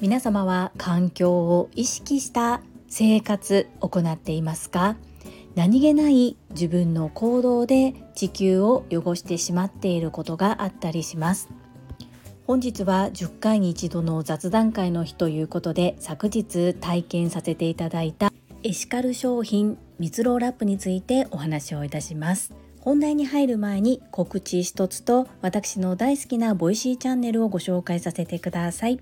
[0.00, 4.96] 皆様は環境を意識した生活行っていますか？
[5.56, 11.48] 何気ない自分の行動で地球を汚してしまっていることがあったりします。
[12.46, 18.30] 本日は10回に一度の雑談会の日ということで昨日体験させていただいた
[18.62, 22.52] エシカル商品蜜ろうラップについてお話をいたします。
[22.86, 29.00] 本題に入る前に告知一つと私の大好きな Voicy チャンネルをご紹介させてください。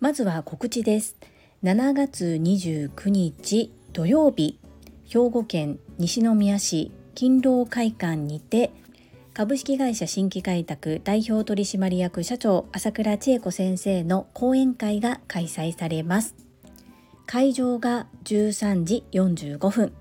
[0.00, 1.14] まずは告知です。
[1.62, 4.58] 7月29日土曜日
[5.06, 8.72] 兵庫県西宮市勤労会館にて
[9.32, 16.34] 株式会社新規開拓代表取締役社長朝倉千恵子先生の講演会が開催されます。
[17.26, 19.92] 会場が13時45分。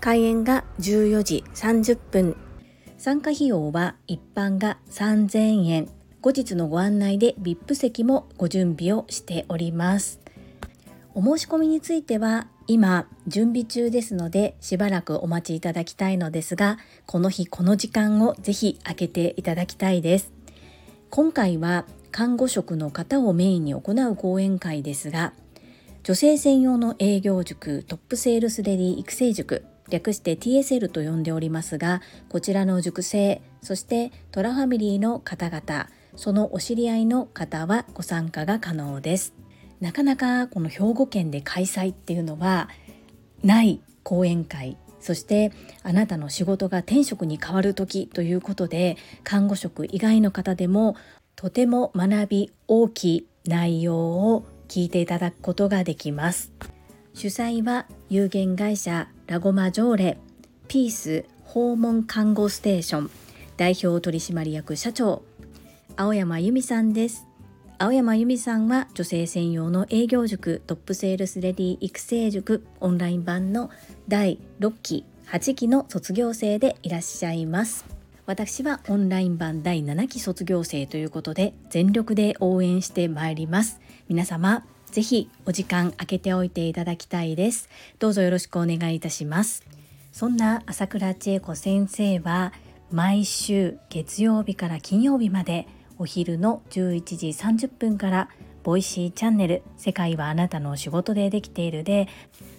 [0.00, 2.36] 開演が14時30分。
[2.98, 5.88] 参加費用は一般が3000円。
[6.20, 10.20] 後日のご案内で VIP 席もご準備をしております。
[11.14, 20.32] お申し込みについては今準備中ですのでしばらくお待ちいただきたいのですがこの日この時間をぜひ開けていただきたいです。
[21.08, 25.32] 今回は看護職の方をメインに行う講演会ですが
[26.02, 39.34] 女性専用の営業塾トップセールスレディ育成塾略して TSL と呼んでおりますがこちらの塾生そしてトラファミリーの方々そのお知り合いの方はご参加が可能です。
[39.80, 42.70] なかなかこの兵庫県で開催っていうのは
[43.42, 50.96] ない講演会そしてあなたの仕事が転職に変わる時ということで看護職以外の方でも
[51.36, 56.52] とても学び大きい内容を聞いていただくことができます。
[57.14, 60.18] 主催は有限会社ラゴマ条例
[60.68, 63.10] ピース訪問看護ステーション
[63.56, 65.24] 代表取締役社長
[65.96, 67.26] 青山由美さんです。
[67.78, 73.70] 青山由美さんは女性専用の営業塾トップセールスレディ育成塾オンライン版の
[74.06, 77.84] 第6期8期の卒業生でいらっしゃいます。
[78.26, 83.80] 私はオンライン版第7期卒業生ということで全力で応援してまいります。
[84.08, 87.68] 皆様ぜひお時間空けておいていただきたいです。
[87.98, 89.64] どうぞよろしくお願いいたします。
[90.12, 92.52] そんな朝倉千恵子先生は
[92.90, 95.66] 毎週月曜日から金曜日まで
[95.98, 98.28] お昼の11時30分から
[98.62, 102.08] Voicy チャンネル「世界はあなたの仕事でできているで」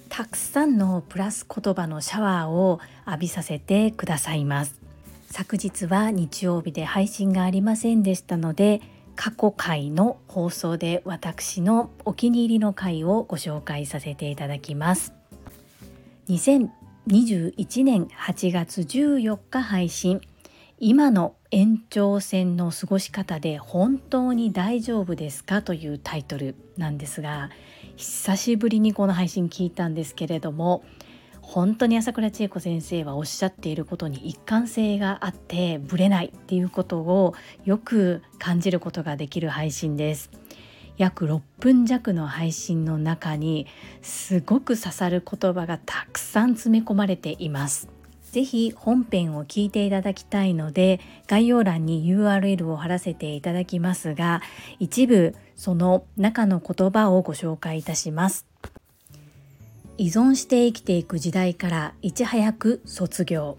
[0.09, 4.79] たくさんのプラス言葉のシャワーを浴びさせてくださいます。
[5.29, 8.81] 昨日は日曜日で配信がありませんでしたので
[9.17, 15.13] 過去回の放送で私のお気に入りの回をご紹介させていただきます。
[16.29, 20.22] 2021年8月14日配信。
[20.79, 27.50] 今の延長戦の過ごし方で本当に大丈夫ですかというタイトルなんですが
[27.95, 30.83] 久しぶりにこの配信聞いたんですけれども
[31.47, 40.29] 本当に朝倉千恵子先生はおっしゃっていることに一貫性があってぶれないっていうことをよく感じることができる配信です。
[40.97, 43.65] 約6分弱の配信の中に
[44.01, 47.87] すごく刺さる言葉がたくさん詰め込まれています。
[48.31, 54.41] ぜひ本編を聞いていただきたいので概要欄に URL を貼らせていただきますが
[54.79, 58.45] 一部その中の言葉をご紹介いたします
[59.99, 63.57] 依存して生きていく時代からいち早く卒業。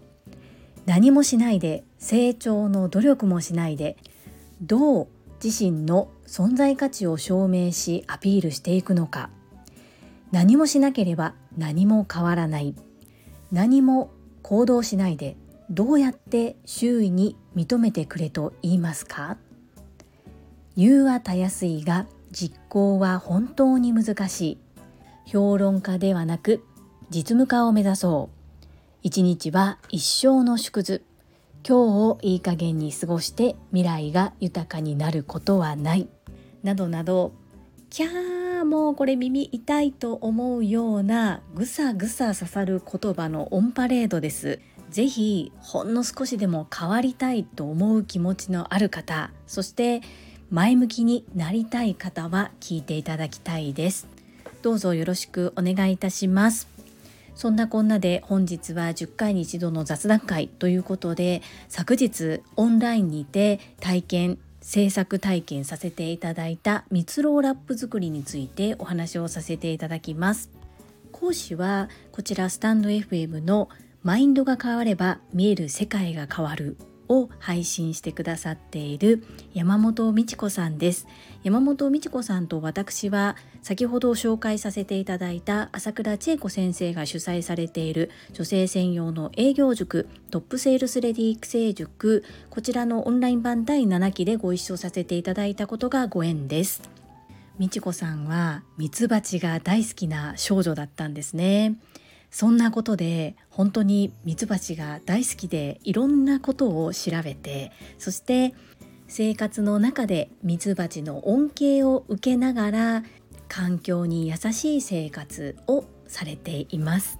[0.85, 3.97] 何もしないで成長の努力もしないで
[4.61, 5.07] どう
[5.43, 9.29] 自身の存在価値を証明しアピールしていくのか。
[10.31, 12.73] 何もしなければ何も変わらない。
[13.51, 14.09] 何も
[14.41, 15.35] 行動しないで
[15.69, 19.35] どうやって周囲に認めてくれと言いますか。
[20.77, 24.57] 言うはたやすいが実行は本当に難しい。
[25.31, 26.65] 評論家ではなく
[27.11, 28.65] 実務家を目指そう。
[29.03, 31.03] 一日は一生の縮図。
[31.63, 36.09] 今日をいい加減に過ごして未来が豊かになることはない。
[36.63, 37.31] などなど
[37.91, 44.59] キャーもうこれ耳痛いと思うようなぐさぐさ刺さる言葉のオンパレードです。
[44.89, 50.01] ぜひほんの少しでも変わりたいと思う気持ちのある方そして
[50.49, 54.18] 前向きになりたい方は聞いていただきたいです。
[54.61, 56.67] どうぞよろしくお願いいたします。
[57.35, 70.49] そんなこんなで本日は10回に一度の雑談会ということで昨日オンラインにて体験制作体験させていただいた蜜ろうラップ作りについてお話をさせていただきます。
[71.13, 73.69] 講師はこちらスタンド FM の
[74.03, 76.77] マインドが変われば見える世界が変わる
[77.09, 79.23] を配信してくださっている
[79.53, 81.07] 山本美智子さんです。
[81.43, 92.23] 山本美智子さんと私は先ほど紹介させていただいた朝倉千恵子先生が主催されている女性専用の営業塾トップセールスレディ育成塾。
[92.49, 96.81] こちらのオンライン版第7期でご一緒させていただいたことがご縁です。
[97.57, 101.75] 美智子さんはミツバチが大好きな少女だったんですね。
[102.31, 108.53] そんなことで本当にミツバチが大好きでいろんなことを調べてそして
[109.07, 113.03] 生活の中でミツバチの恩恵を受けながら
[113.47, 117.19] 環境に優しい生活をされています。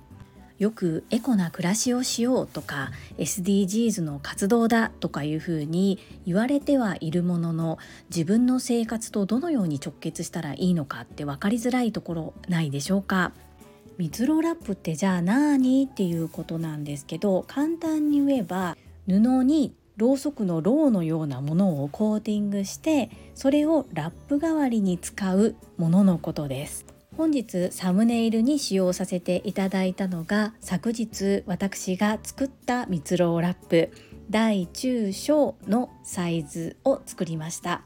[0.60, 7.78] よくエコな暮らしをしようとか SDGs の活動だとかいうふうに言われてはいるものの
[8.10, 13.32] 自分の生活とどのように直結したらいいのかって分かりづらいところないでしょうか。
[14.00, 18.78] 蜜ろラップってじゃあ何っていうことなんですけど簡単に言えば
[19.10, 26.86] 布にろうそくのろうのようなものをコーティングしてそれをラップ代わりに使うもののことです。
[27.18, 33.92] 本日サムネイルに使用させていただいたのが昨日私が作った蜜ろうラップ
[34.30, 37.82] 大中小のサイズを作りました。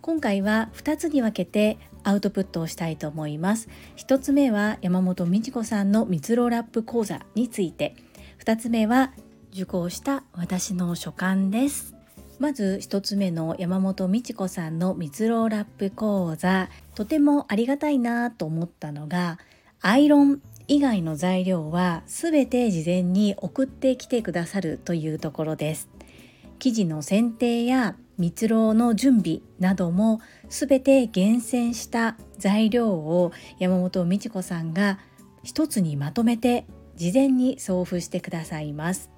[0.00, 3.68] 今回は2つに分けてアウトプットをしたいと思います。
[3.96, 7.96] 1つ目は山本美智子さんの蜜ろラップ講座について。
[8.44, 9.12] 2つ目は
[9.52, 11.94] 受講した私の所感です。
[12.38, 16.68] まず1つ目の山本美智子さんの蜜ろラップ講座。
[16.94, 19.38] とてもありがたいなと思ったのが
[19.80, 25.88] アイロン以外の材料は全て事前に送ってきてくださるというところです。
[26.58, 34.98] 生地の選定や蜜蝋の準備なども全て厳選した材料を山本美智子さんが
[35.42, 36.66] 一つにまとめて
[36.96, 39.10] 事前に送付してくださいます。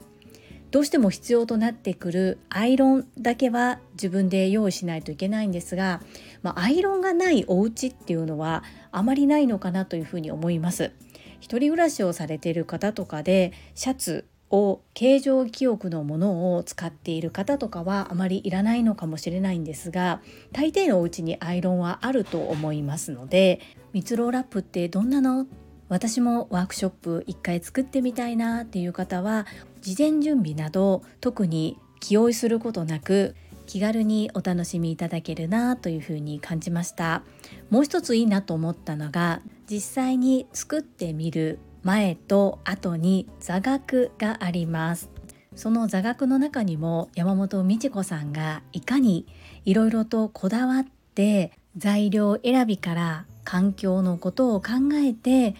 [0.70, 6.02] どうしても必要となってくるアイロンだけは自分で用意しないといけないんですが、
[6.42, 10.92] まあ、アイロンがないお家っていうのはあまりないのかなというふうに思います。
[11.38, 20.20] 一人暮らしをされている方とかでシャツを形状記憶のものを使っている方とかはあまりいらないのかもしれないんですが
[20.52, 23.60] 大抵のお家にアイロンはあると思いますので
[23.92, 25.46] 蜜ろラップってどんなの？
[25.88, 29.46] 私もワークショップ一回作ってみたいなっていう方は
[29.82, 37.22] 事前準備など特に気負いすることなく気軽にお楽しみいただけるなというふうに感じました。
[37.70, 45.08] もう一ついいなと思ったのが実際に作ってみる前と後に座学があります。
[45.54, 49.24] その座学の中にも山本美智子さんがいかに
[49.64, 55.54] いろいろとこだわって材料選びから環境のことを考えて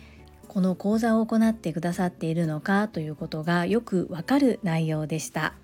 [0.49, 5.55] この講座を行ってくださっているのかということがよくわかる内容でした。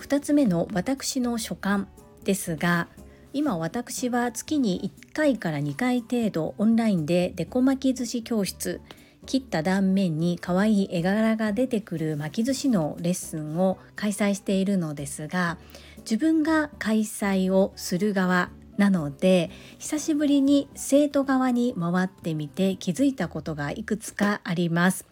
[0.00, 1.88] 2つ目の私の所感
[2.24, 2.88] ですが
[3.32, 8.82] 今私は月に1回から2回程度オンラインでデコ巻き寿司教室
[9.26, 15.58] 切った断面に可愛い絵柄が出てくる巻き寿司のレッスンを開催しているのですが
[15.98, 25.06] 自分が開催をする側なので久しぶりに生徒側に回ってみて気づいたことがいくつかあります。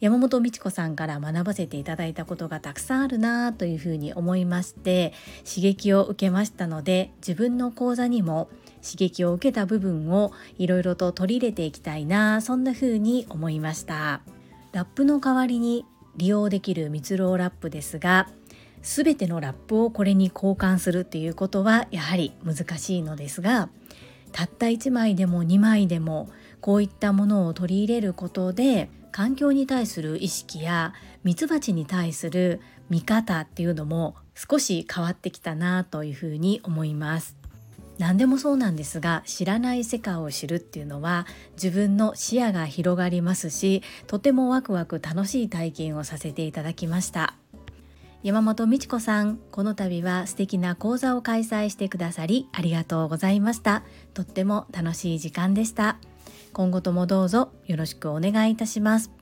[0.00, 5.12] 山本美智子さんから学ばせていただいたことがたくさんあるなというふうに思いまして
[5.44, 8.48] 刺激を受けましたので自分の講座にも
[8.82, 14.22] 刺激を受けた部分をいろいろと取り入れていきたいなそんな風に思いました。
[14.72, 15.84] ラップの代わりに
[16.16, 18.28] 利用できる蜜ろラップですが
[18.82, 23.70] 全てのラップをこれに交換するっていうことはやはり難しいのですが
[24.32, 26.28] たった1枚でも2枚でも
[26.60, 30.94] こういったものを取り入れることで環境に対する意識や
[31.24, 37.36] ミツバチに対する見方っていうのも少し変わってきたなというふうに思います。
[37.98, 47.34] 何でもそうなんですが知らない世界を知るっていうのは自分の視野が広がりますしとてもワクワク楽しい体験をさせていただきました。
[48.22, 53.82] 山本美智子さんこの度は素敵な講座を開催してくださりありがとうございました。
[54.14, 55.98] とっても楽しい時間でした。
[56.58, 59.12] 今後ともどうぞよろしくお願いいたします。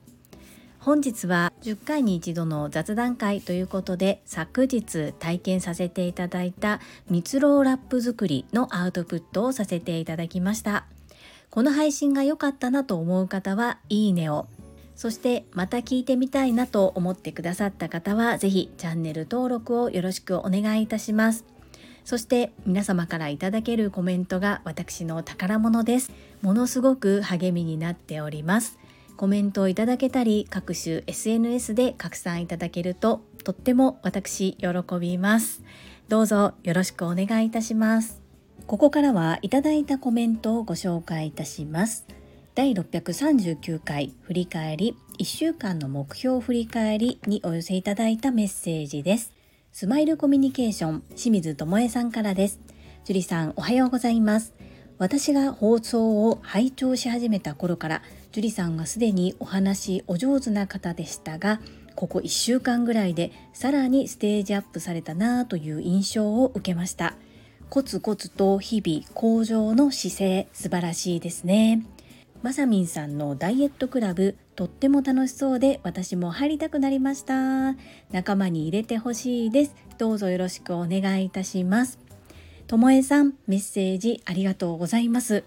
[0.79, 6.79] 本日は10回に一度の雑談会ということで昨日体験させていただいた
[7.11, 10.87] 蜜ろラップ作りのアウトプットをさせていただきました。
[11.51, 14.47] この配信が良かったなと思う方はいいねを。
[14.95, 21.45] そしてまた聞いてみたいなと思ってくださった方は是非チャンネル登録をよろしくお願いいたします。
[22.03, 26.11] そして皆様からいただけるコメントが私の宝物です。
[26.41, 28.79] ものすごく励みになっております。
[29.15, 34.67] コメントをいただけたり各種 SNS で拡散いただけるととっても私喜
[34.99, 35.63] びます。
[36.07, 38.21] どうぞよろしくお願いいたします。
[38.67, 42.05] ここからはいただいたコメントをご紹介いたします。
[42.53, 44.97] 第639回振り返り。
[45.19, 49.31] 1週間の目標振り返りにお寄せいただいたメッセージです。
[49.71, 52.59] スマイルコミュニケーション清水智恵さんからです。
[53.05, 54.56] 樹里さんおはようございます。
[54.99, 58.01] 私が放送を拝聴し始めた頃から
[58.31, 61.59] 樹里さんはすでにお話お上手な方でしたが
[61.95, 67.15] ここ1週間ぐらいでさらにステージアップされたなという印象を受けました。
[67.69, 71.85] コツコツと日々向上の姿勢素晴らしいですね。
[72.43, 77.75] まさみんさんのダイエットクラブとっても楽しそうで私も入りたくなりました。
[78.11, 79.75] 仲間に入れてほしいです。
[79.97, 82.06] どうぞよろしくお願いいたします。
[82.67, 85.45] ともえさんメッセージありがとうございます。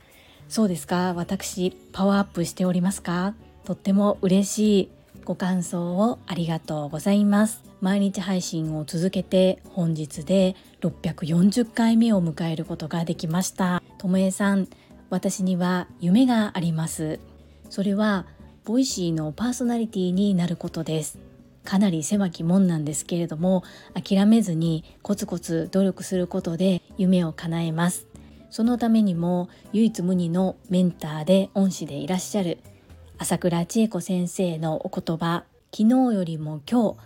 [0.48, 1.12] そうですか？
[1.14, 3.34] 私パワーアップしておりますか？
[3.64, 4.88] とっても嬉しい
[5.26, 7.62] ご感想をありがとうございます。
[7.82, 13.82] 毎日配信を続けて本日で640回目を迎えることができました。
[13.98, 14.66] ともえさん
[15.10, 17.20] 私には夢があります。
[17.68, 18.24] それは
[18.64, 21.18] Voicy のパーソナリティになることです。
[21.70, 23.62] かなり狭き門なんですけれども
[23.94, 28.08] 諦めずにコツコツ努力することで夢を叶えます。
[28.50, 32.58] そのためにも唯一無二のメンターで恩師でいらっしゃる
[33.18, 36.96] 朝倉千恵子先生のお言葉昨日よりも今日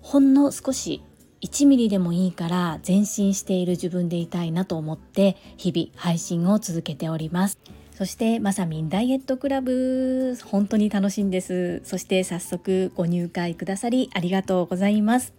[0.00, 1.02] ほんの少し
[1.42, 7.58] 1ミリでもいいから前進している自分でいたいなと思って日々配信を続けております。
[7.94, 10.36] そしてまさみんダイエットクラブ。
[10.44, 11.80] 本当に楽しいんです。
[11.84, 15.32] そして早速ご入会くださりありがとうございます。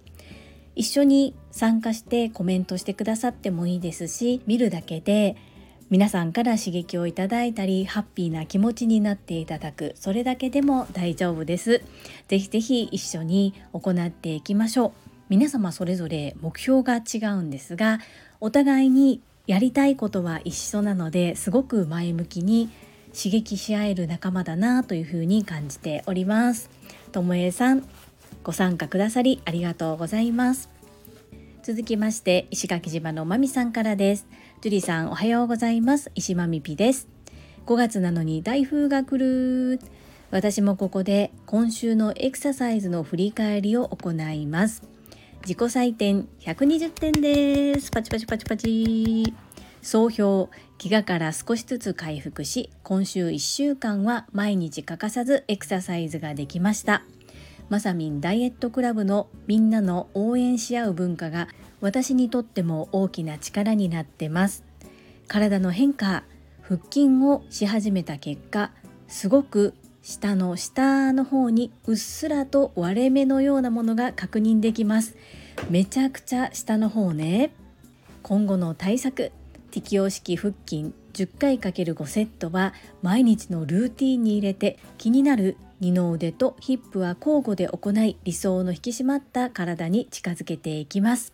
[0.74, 5.38] 一緒に参加してコメントしてくださってもいいですし見るだけで
[5.90, 9.94] 皆さんから刺激をいただいたりハッピーな気持ちになっていただく。
[9.96, 11.82] それだけでも大丈夫です。
[12.30, 14.92] ぜひぜひ一緒に行っていきましょう。
[15.28, 18.00] 皆様それぞれ目標が違うんですが
[18.40, 22.70] お互いにやりたいことは一緒なのですごく前向きに
[23.16, 26.70] 刺激し合える仲間だなというふうに感じております。
[27.12, 27.88] ともえさん
[28.44, 30.70] ご参加くださりありがとうございます。
[31.64, 34.28] 続きまして石垣島のまみさんからです。
[34.62, 36.12] ジュリさんおはようございます。
[36.16, 37.08] 石まみぴです。
[37.68, 39.80] 5月なのに台風が来る。
[40.32, 44.95] 私もここで今週のエクササイズの振り返りを行います。
[45.46, 47.92] 自己採点120点です。
[47.92, 49.32] パチパチパチパチ。
[49.84, 50.50] 総評
[50.82, 57.04] 怪我から少しずつ回復し今週1週間は毎日欠かさずエクササイズができました。
[57.70, 61.48] まさみんダイエットクラブのみんなの応援し合う文化が
[61.80, 64.64] 私にとっても大きな力になってます。
[65.28, 66.24] 体の変化
[66.64, 68.72] 腹筋をし始めた結果
[69.08, 69.76] すごく
[70.06, 75.18] 下の下の方にうっすらと割れ目のようなものが確認できます。
[75.72, 77.50] めちゃくちゃ下の方ね。
[78.22, 79.32] 今後の対策
[79.72, 91.34] 適応式腹筋10回 ×5 セットは毎日のルーティンに入れて気になる二の腕とヒップは交互で行い理想の引き締まった体に近づけていきます。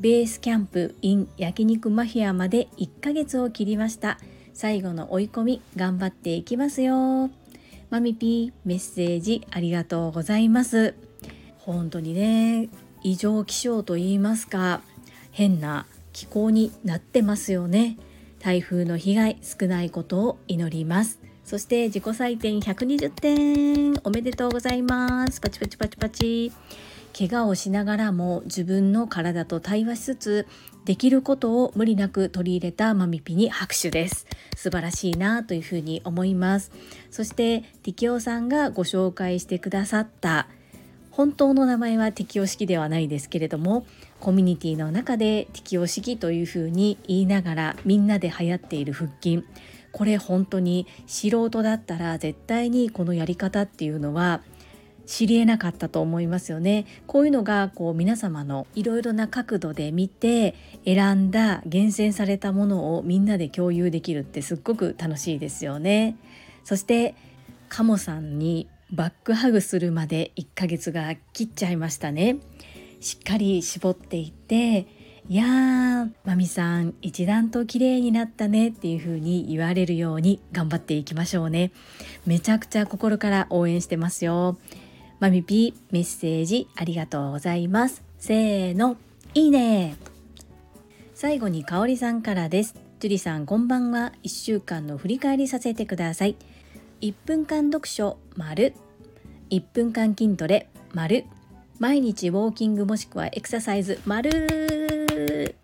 [0.00, 4.18] ベースキャンプ in 焼肉マフィアまで1ヶ月を切りました。
[4.54, 7.28] 最後の追い込み頑張っていきますよ。
[7.92, 10.94] マミピーメッセージありがとうございます。
[11.58, 12.70] 本当にね
[13.02, 14.80] 異常気象と言いますか
[15.30, 15.84] 変な
[16.14, 17.98] 気候になってますよね。
[18.40, 21.20] 台風の被害少ないことを祈ります。
[21.44, 24.00] そして自己採点120点。
[24.04, 25.38] おめでとうございます。
[25.38, 26.52] パチパチパチパチ。
[27.16, 30.46] 怪我をしながらも自分の体と対話しつつ
[30.84, 34.26] できることを無理なく取り入れたマミピに拍手です。
[34.56, 36.72] 素晴らしいなというふうに思います。
[37.10, 40.48] そしてティキオさんがご紹介してくださった
[41.12, 43.84] 本当の名前は適応式ではないですけれども
[44.18, 49.44] コミュニティの中で適応式というふうに言いながらみんなで流行っている腹筋。
[49.92, 54.40] これ本当に素人だったら絶対にこのやり方っていうのは
[55.12, 56.86] 知りえなかったと思いますよね。
[57.06, 60.54] こういうのがこう皆様のいろいろな角度で見て
[60.86, 66.16] 選んだ厳選されたものをみんなで共有できるってすっごく楽しいですよね。
[66.64, 67.14] そして
[67.68, 72.38] カモさんにバックハグするまで1ヶ月が切っちゃいましたね。
[73.00, 74.86] しっかり絞っていって
[75.28, 81.70] いやーまみさん一段と綺麗になったねっていう風に言われるように頑張っていきましょうね。
[82.24, 84.56] めちゃくちゃ心から応援してますよ。
[85.22, 88.02] マミピーメッセージありがとうございます。
[88.18, 88.96] せーの、
[89.34, 89.94] いいね
[91.14, 92.74] 最後にかおりさんからです。
[92.98, 94.12] ジュリさんこんばんは。
[94.24, 96.34] 1週間の振り返りさせてください。
[97.02, 98.74] 1分間読書丸
[99.50, 101.24] 1分間筋トレ丸
[101.78, 105.54] 毎日ウォーキングもしくはエクササイズ丸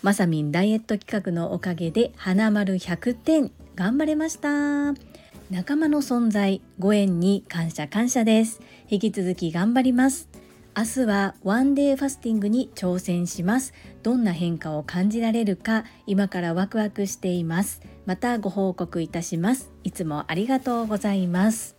[0.00, 5.09] まさみんダイエット企画のおかげで花丸100点頑張れました
[5.50, 8.60] 仲間の存在ご縁に感謝感謝です。
[8.88, 10.28] 引き続き頑張ります。
[10.76, 13.74] 明日はワンデーファスティングに挑戦します。
[14.04, 17.82] どんな変化を感じられるか今からワクワクしています。
[18.06, 19.72] またご報告いたします。
[19.82, 21.74] いつもありがとうございます。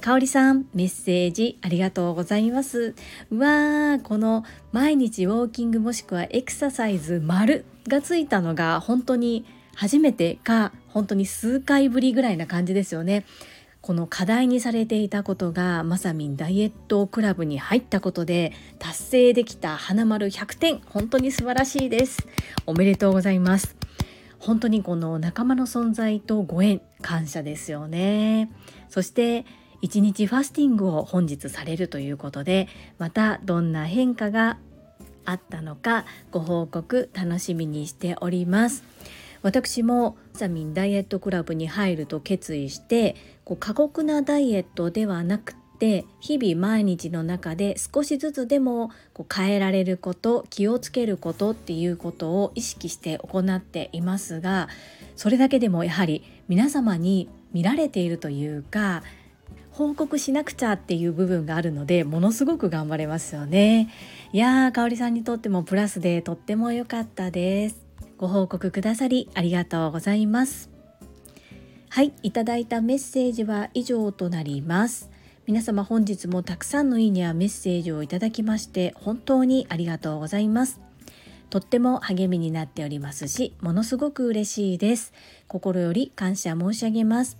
[0.00, 2.96] かおりさんメッセージありがとうございます。
[3.30, 4.42] うわーこの
[4.72, 9.44] 毎日ウォーキングもしくはエクササイズ丸がついたのが本当に
[9.76, 13.26] 初めてか本当に数回ぶりぐらいな感じですよね。
[13.80, 22.26] この課題にされていたことがまさみんダイエットクラブに入ったことで達成できた花丸100点本当に素晴らしいです。
[22.64, 23.76] おめでとうございます。
[24.38, 28.50] 本当にこの仲間の存在とご縁感謝ですよね。
[28.88, 29.44] そして
[29.82, 34.58] 1日ファスティングを本日されるということでまたどんな変化が
[35.24, 38.84] あったのかご報告楽しみにしております。
[39.44, 54.70] 私もサミンダイエットクラブに入ると決意してこう過酷なダイエットではなくて日々毎日の中で少しずつでもこう変えられること気をつけることっていうことを意識して行っていますが
[55.14, 59.02] それだけでもやはり皆様に見られているというか
[59.72, 63.90] 報告しなくちゃっていう部分があるのでものすごく頑張れますよね。
[64.32, 67.83] いやーかおりさんにとってもプラスでとっても良かったです。
[68.16, 70.70] ご報告くださりありがとうございます。
[71.88, 75.10] はいいただいたメッセージは以上となります。
[75.46, 80.80] 皆様本日もたくさんのいいねやメッセージをいただきまして本当にありがとうございます。
[81.50, 85.12] とっても励みになっておりますしものすごく嬉しいです。
[85.46, 87.38] 心より感謝申し上げます。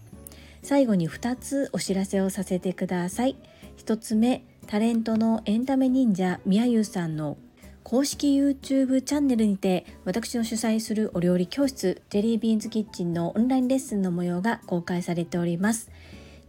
[0.63, 3.37] 最後に2つお知らせをさせてください。
[3.79, 7.37] 1つ目タレントのエンタメ忍者みやゆさんの
[7.85, 15.91] 公式 YouTube チャンネルにて私の主催するお料理教室ジェリービーンズキッチンのオンラインレッスンの模様が公開されております。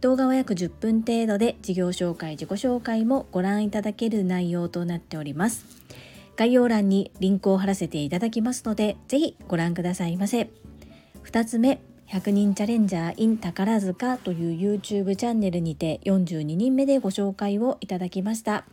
[0.00, 5.66] 動画は約10分程度で事業紹介自己紹介もご覧いただける内容となっております。
[6.36, 10.48] 概要欄にリンクを貼らせていただきますのでぜひご覧くださいませ。
[11.24, 18.64] 2つ目100人チャレンジャー in 宝塚という YouTube チャンネルにて42人目でご紹介をいただきました。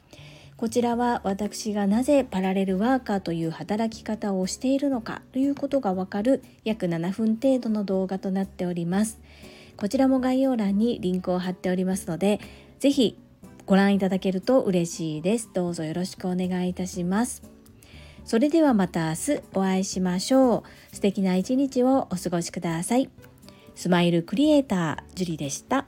[0.58, 9.20] こちらは私がなぜパラレルワーカーという働き方をしているのかということがわかる約7分程度の動画となっております。
[9.76, 12.40] こちらも概要欄にリンクを貼っておりますので、
[12.80, 13.18] ぜひ
[13.66, 15.50] ご覧いただけると嬉しいです。
[15.54, 17.44] どうぞよろしくお願いいたします。
[18.26, 20.96] それではまた明日お会いしましょう。
[20.96, 23.10] 素敵な一日をお過ごしください。
[23.76, 25.88] スマイルクリエイター、ジュリでした。